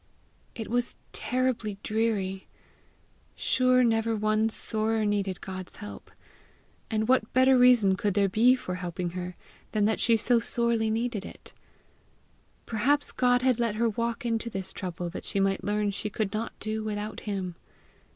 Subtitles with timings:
[0.55, 2.47] It was terribly dreary.
[3.35, 6.09] Sure never one sorer needed God's help!
[6.89, 9.35] And what better reason could there be for helping her
[9.73, 11.53] than that she so sorely needed it!
[12.65, 16.33] Perhaps God had let her walk into this trouble that she might learn she could
[16.33, 17.53] not do without him!